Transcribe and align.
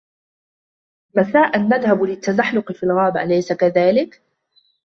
مساءًا 1.15 1.57
نذهب 1.57 2.03
للتزحلق 2.03 2.71
في 2.71 2.83
الغابة، 2.83 3.21
أليس 3.23 3.53
كذلك؟ 3.53 4.21